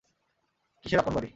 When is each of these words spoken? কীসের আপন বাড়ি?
কীসের 0.83 0.99
আপন 0.99 1.13
বাড়ি? 1.15 1.29